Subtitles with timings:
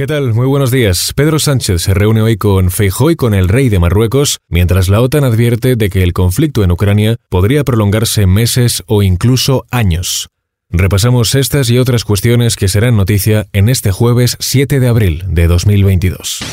[0.00, 0.32] ¿Qué tal?
[0.32, 1.12] Muy buenos días.
[1.14, 5.02] Pedro Sánchez se reúne hoy con Feijóo y con el rey de Marruecos, mientras la
[5.02, 10.30] OTAN advierte de que el conflicto en Ucrania podría prolongarse meses o incluso años.
[10.70, 15.46] Repasamos estas y otras cuestiones que serán noticia en este jueves 7 de abril de
[15.48, 16.44] 2022.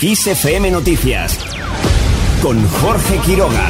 [0.00, 1.40] XFM Noticias
[2.40, 3.68] con Jorge Quiroga.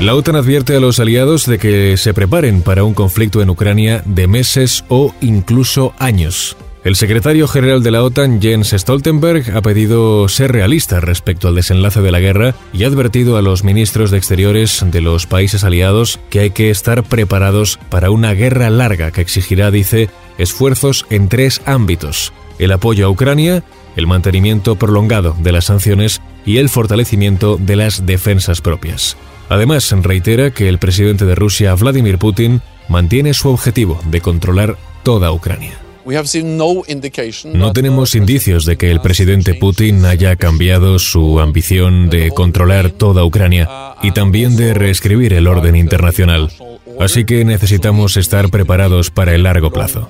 [0.00, 4.02] La OTAN advierte a los aliados de que se preparen para un conflicto en Ucrania
[4.06, 6.56] de meses o incluso años.
[6.84, 12.02] El secretario general de la OTAN, Jens Stoltenberg, ha pedido ser realista respecto al desenlace
[12.02, 16.20] de la guerra y ha advertido a los ministros de Exteriores de los países aliados
[16.28, 21.62] que hay que estar preparados para una guerra larga que exigirá, dice, esfuerzos en tres
[21.64, 22.34] ámbitos.
[22.58, 23.64] El apoyo a Ucrania,
[23.96, 29.16] el mantenimiento prolongado de las sanciones y el fortalecimiento de las defensas propias.
[29.48, 32.60] Además, reitera que el presidente de Rusia, Vladimir Putin,
[32.90, 35.78] mantiene su objetivo de controlar toda Ucrania.
[37.54, 43.24] No tenemos indicios de que el presidente Putin haya cambiado su ambición de controlar toda
[43.24, 43.68] Ucrania
[44.02, 46.50] y también de reescribir el orden internacional.
[47.00, 50.08] Así que necesitamos estar preparados para el largo plazo.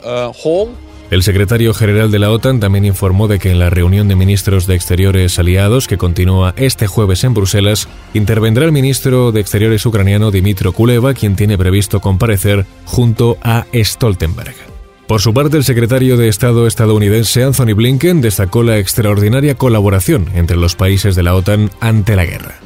[1.11, 4.67] El secretario general de la OTAN también informó de que en la reunión de ministros
[4.67, 10.31] de Exteriores aliados que continúa este jueves en Bruselas, intervendrá el ministro de Exteriores ucraniano
[10.31, 14.73] Dimitro Kuleva, quien tiene previsto comparecer junto a Stoltenberg.
[15.06, 20.56] Por su parte, el secretario de Estado estadounidense Anthony Blinken destacó la extraordinaria colaboración entre
[20.56, 22.58] los países de la OTAN ante la guerra.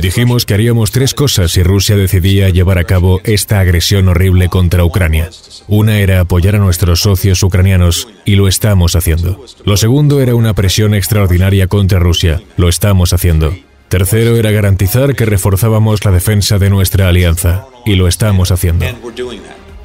[0.00, 4.84] Dijimos que haríamos tres cosas si Rusia decidía llevar a cabo esta agresión horrible contra
[4.84, 5.30] Ucrania.
[5.68, 9.44] Una era apoyar a nuestros socios ucranianos, y lo estamos haciendo.
[9.64, 12.42] Lo segundo era una presión extraordinaria contra Rusia.
[12.56, 13.54] Lo estamos haciendo.
[13.88, 18.86] Tercero era garantizar que reforzábamos la defensa de nuestra alianza, y lo estamos haciendo.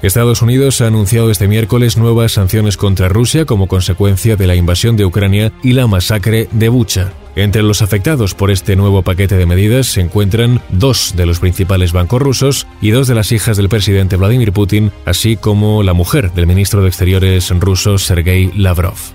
[0.06, 4.96] Estados Unidos ha anunciado este miércoles nuevas sanciones contra Rusia como consecuencia de la invasión
[4.98, 7.12] de Ucrania y la masacre de Bucha.
[7.36, 11.92] Entre los afectados por este nuevo paquete de medidas se encuentran dos de los principales
[11.92, 16.32] bancos rusos y dos de las hijas del presidente Vladimir Putin, así como la mujer
[16.34, 19.15] del ministro de Exteriores ruso Sergei Lavrov.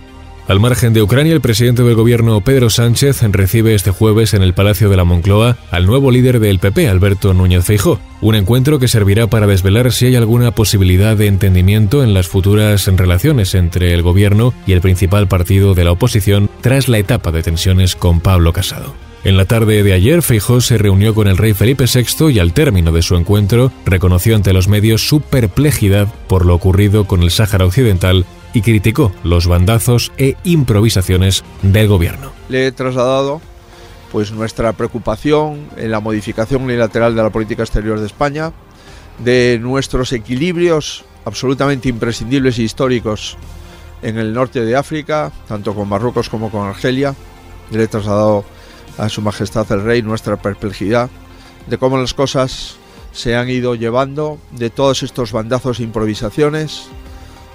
[0.50, 4.52] Al margen de Ucrania, el presidente del gobierno Pedro Sánchez recibe este jueves en el
[4.52, 8.88] Palacio de la Moncloa al nuevo líder del PP, Alberto Núñez Feijó, un encuentro que
[8.88, 14.02] servirá para desvelar si hay alguna posibilidad de entendimiento en las futuras relaciones entre el
[14.02, 18.52] gobierno y el principal partido de la oposición tras la etapa de tensiones con Pablo
[18.52, 18.96] Casado.
[19.22, 22.54] En la tarde de ayer, Feijó se reunió con el rey Felipe VI y al
[22.54, 27.30] término de su encuentro reconoció ante los medios su perplejidad por lo ocurrido con el
[27.30, 32.32] Sáhara Occidental y criticó los bandazos e improvisaciones del gobierno.
[32.48, 33.40] Le he trasladado
[34.12, 38.52] pues nuestra preocupación en la modificación unilateral de la política exterior de España,
[39.18, 43.36] de nuestros equilibrios absolutamente imprescindibles e históricos
[44.02, 47.14] en el norte de África, tanto con Marruecos como con Argelia.
[47.70, 48.44] Le he trasladado
[48.98, 51.10] a Su Majestad el Rey nuestra perplejidad
[51.66, 52.76] de cómo las cosas
[53.12, 56.88] se han ido llevando, de todos estos bandazos e improvisaciones,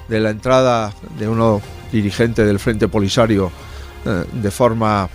[0.07, 1.61] de la entrada de uno
[1.91, 3.51] dirigente del Frente Polisario
[4.05, 5.09] eh, de forma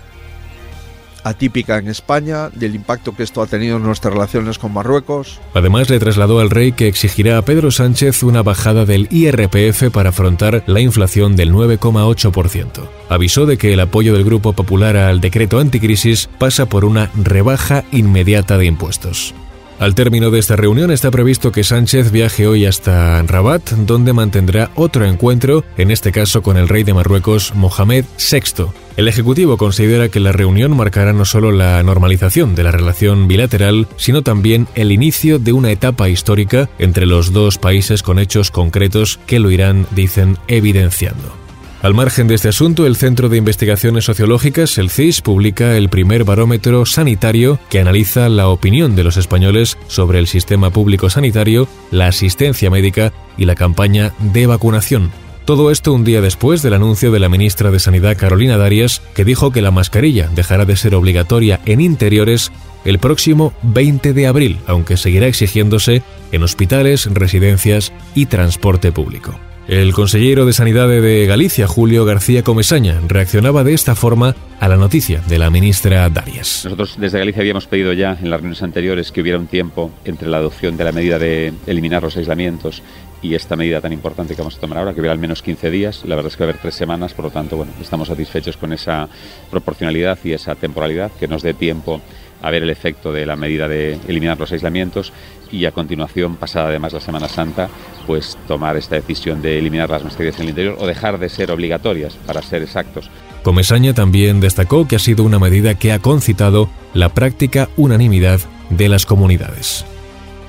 [1.25, 5.41] atípica en España, del impacto que esto ha tenido en nuestras relaciones con Marruecos.
[5.55, 10.11] Además, le trasladó al rey que exigirá a Pedro Sánchez una bajada del IRPF para
[10.11, 12.89] afrontar la inflación del 9,8%.
[13.09, 17.85] Avisó de que el apoyo del Grupo Popular al decreto anticrisis pasa por una rebaja
[17.93, 19.35] inmediata de impuestos.
[19.81, 24.71] Al término de esta reunión está previsto que Sánchez viaje hoy hasta Rabat, donde mantendrá
[24.75, 28.67] otro encuentro, en este caso con el rey de Marruecos, Mohamed VI.
[28.99, 33.89] El Ejecutivo considera que la reunión marcará no solo la normalización de la relación bilateral,
[33.97, 39.19] sino también el inicio de una etapa histórica entre los dos países con hechos concretos
[39.27, 41.40] que lo irán, dicen, evidenciando.
[41.83, 46.25] Al margen de este asunto, el Centro de Investigaciones Sociológicas, el CIS, publica el primer
[46.25, 52.09] barómetro sanitario que analiza la opinión de los españoles sobre el sistema público sanitario, la
[52.09, 55.11] asistencia médica y la campaña de vacunación.
[55.47, 59.25] Todo esto un día después del anuncio de la ministra de Sanidad Carolina Darias, que
[59.25, 62.53] dijo que la mascarilla dejará de ser obligatoria en interiores
[62.85, 69.35] el próximo 20 de abril, aunque seguirá exigiéndose en hospitales, residencias y transporte público.
[69.71, 74.77] El consejero de Sanidad de Galicia, Julio García Comesaña, reaccionaba de esta forma a la
[74.77, 76.63] noticia de la ministra Darias.
[76.65, 80.29] Nosotros desde Galicia habíamos pedido ya en las reuniones anteriores que hubiera un tiempo entre
[80.29, 82.83] la adopción de la medida de eliminar los aislamientos
[83.23, 85.71] y esta medida tan importante que vamos a tomar ahora, que hubiera al menos 15
[85.71, 86.03] días.
[86.05, 88.57] La verdad es que va a haber tres semanas, por lo tanto, bueno, estamos satisfechos
[88.57, 89.09] con esa
[89.53, 92.01] proporcionalidad y esa temporalidad que nos dé tiempo
[92.43, 95.13] a ver el efecto de la medida de eliminar los aislamientos
[95.53, 97.69] y a continuación, pasada además la Semana Santa,
[98.07, 101.51] pues tomar esta decisión de eliminar las mascarillas en el interior o dejar de ser
[101.51, 103.11] obligatorias, para ser exactos.
[103.43, 108.89] Comesaña también destacó que ha sido una medida que ha concitado la práctica unanimidad de
[108.89, 109.85] las comunidades.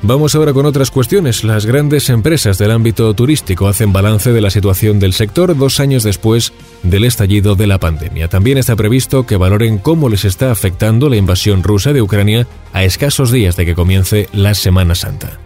[0.04, 1.44] Vamos ahora con otras cuestiones.
[1.44, 6.02] Las grandes empresas del ámbito turístico hacen balance de la situación del sector dos años
[6.02, 8.28] después del estallido de la pandemia.
[8.28, 12.84] También está previsto que valoren cómo les está afectando la invasión rusa de Ucrania a
[12.84, 15.38] escasos días de que comience la Semana Santa.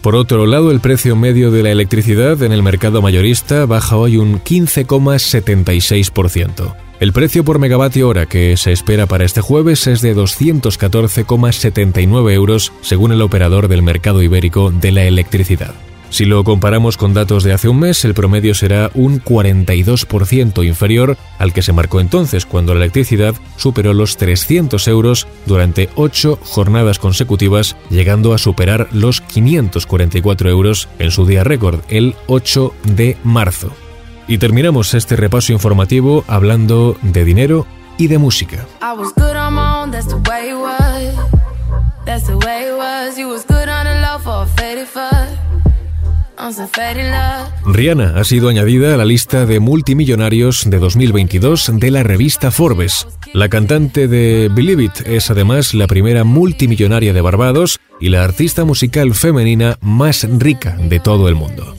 [0.00, 4.18] Por otro lado, el precio medio de la electricidad en el mercado mayorista baja hoy
[4.18, 6.72] un 15,76%.
[7.00, 12.72] El precio por megavatio hora que se espera para este jueves es de 214,79 euros
[12.82, 15.74] según el operador del mercado ibérico de la electricidad.
[16.10, 21.16] Si lo comparamos con datos de hace un mes, el promedio será un 42% inferior
[21.40, 27.00] al que se marcó entonces, cuando la electricidad superó los 300 euros durante ocho jornadas
[27.00, 33.72] consecutivas, llegando a superar los 544 euros en su día récord, el 8 de marzo.
[34.26, 37.66] Y terminamos este repaso informativo hablando de dinero
[37.98, 38.66] y de música.
[47.64, 53.06] Rihanna ha sido añadida a la lista de multimillonarios de 2022 de la revista Forbes.
[53.32, 58.64] La cantante de Believe It es además la primera multimillonaria de Barbados y la artista
[58.64, 61.76] musical femenina más rica de todo el mundo.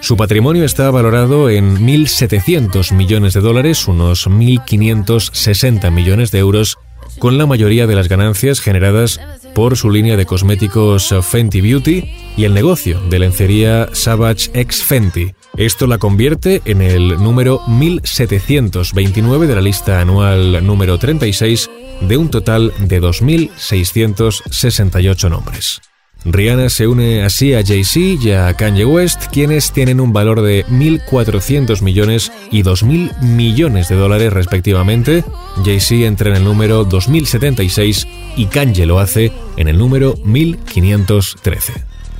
[0.00, 6.78] Su patrimonio está valorado en 1.700 millones de dólares, unos 1.560 millones de euros,
[7.18, 9.20] con la mayoría de las ganancias generadas
[9.54, 15.32] por su línea de cosméticos Fenty Beauty y el negocio de lencería Savage X Fenty.
[15.56, 21.70] Esto la convierte en el número 1729 de la lista anual número 36
[22.02, 25.80] de un total de 2.668 nombres.
[26.28, 30.66] Rihanna se une así a Jay-Z y a Kanye West, quienes tienen un valor de
[30.66, 35.24] 1.400 millones y 2.000 millones de dólares respectivamente.
[35.64, 41.72] Jay-Z entra en el número 2076 y Kanye lo hace en el número 1513.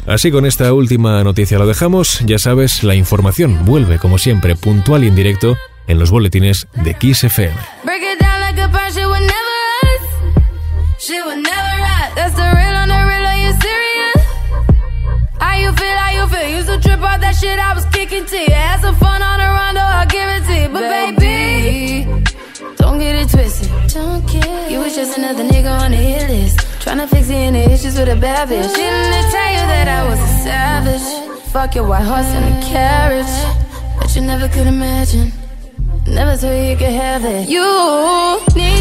[0.06, 5.02] Así con esta última noticia lo dejamos, ya sabes, la información vuelve como siempre puntual
[5.02, 5.56] y en directo
[5.88, 7.56] en los boletines de Kiss FM.
[17.40, 18.50] Shit I was kicking to you.
[18.50, 20.68] Had some fun on the rondo, I'll give it to you.
[20.74, 22.04] But baby,
[22.76, 23.70] don't get it twisted.
[23.92, 26.56] Don't get you was just another nigga on the hit list.
[26.82, 28.74] Trying to fix any issues with a bad bitch.
[28.74, 31.06] Didn't tell you that I was a savage?
[31.52, 33.34] Fuck your white horse and a carriage.
[33.98, 35.32] But you never could imagine.
[36.06, 37.48] Never thought you could have it.
[37.48, 37.68] You
[38.54, 38.75] need